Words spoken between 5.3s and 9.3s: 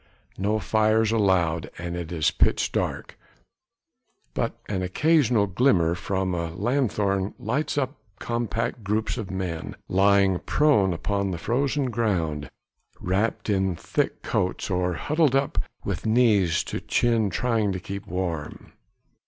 glimmer from a lanthorn lights up compact groups of